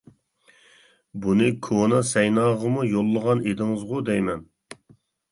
بۇنى 1.25 1.49
كونا 1.67 1.99
سەيناغىمۇ 2.11 2.85
يوللىغان 2.93 3.43
ئىدىڭىزغۇ 3.51 4.01
دەيمەن. 4.09 4.41